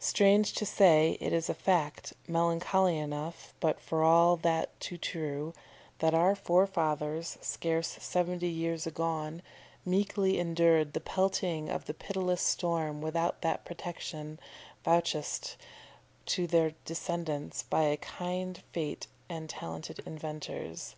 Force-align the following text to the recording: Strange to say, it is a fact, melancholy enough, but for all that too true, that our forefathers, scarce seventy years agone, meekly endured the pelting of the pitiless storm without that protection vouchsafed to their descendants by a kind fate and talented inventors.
Strange 0.00 0.54
to 0.54 0.64
say, 0.64 1.18
it 1.20 1.30
is 1.30 1.50
a 1.50 1.52
fact, 1.54 2.14
melancholy 2.26 2.96
enough, 2.96 3.52
but 3.60 3.78
for 3.78 4.02
all 4.02 4.34
that 4.34 4.80
too 4.80 4.96
true, 4.96 5.52
that 5.98 6.14
our 6.14 6.34
forefathers, 6.34 7.36
scarce 7.42 7.98
seventy 8.00 8.48
years 8.48 8.86
agone, 8.86 9.42
meekly 9.84 10.40
endured 10.40 10.94
the 10.94 11.00
pelting 11.00 11.68
of 11.68 11.84
the 11.84 11.92
pitiless 11.92 12.40
storm 12.40 13.02
without 13.02 13.42
that 13.42 13.66
protection 13.66 14.40
vouchsafed 14.86 15.58
to 16.24 16.46
their 16.46 16.72
descendants 16.86 17.62
by 17.62 17.82
a 17.82 17.98
kind 17.98 18.62
fate 18.72 19.06
and 19.28 19.50
talented 19.50 20.00
inventors. 20.06 20.96